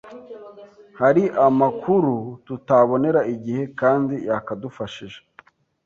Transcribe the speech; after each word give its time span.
hari 0.99 1.23
amakuru 1.47 2.13
tutabonera 2.47 3.21
igihe 3.33 3.63
kandi 3.79 4.15
yakadufashije 4.27 5.19